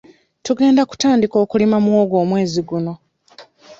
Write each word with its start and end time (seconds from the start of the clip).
Tugenda 0.45 0.81
kutandika 0.89 1.35
okulima 1.43 1.77
muwogo 1.85 2.15
omwezi 2.23 2.61
guno. 2.69 2.93